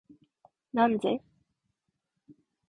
[0.73, 1.21] なんぜ？